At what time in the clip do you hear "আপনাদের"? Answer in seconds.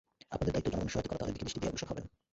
0.33-0.53